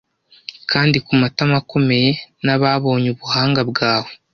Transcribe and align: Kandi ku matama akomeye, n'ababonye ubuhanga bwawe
Kandi 0.71 0.97
ku 1.05 1.11
matama 1.21 1.55
akomeye, 1.61 2.09
n'ababonye 2.45 3.07
ubuhanga 3.15 3.61
bwawe 3.69 4.11